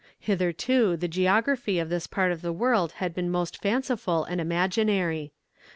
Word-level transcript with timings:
Hitherto 0.19 0.97
the 0.97 1.07
geography 1.07 1.77
of 1.77 1.89
this 1.89 2.07
part 2.07 2.31
of 2.31 2.41
the 2.41 2.51
world 2.51 2.93
had 2.93 3.13
been 3.13 3.29
most 3.29 3.61
fanciful 3.61 4.23
and 4.23 4.41
imaginary. 4.41 5.31